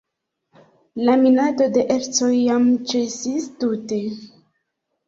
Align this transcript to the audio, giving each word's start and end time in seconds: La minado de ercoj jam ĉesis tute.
La 1.09 1.17
minado 1.25 1.67
de 1.75 1.85
ercoj 1.97 2.33
jam 2.39 2.67
ĉesis 2.95 3.49
tute. 3.63 4.03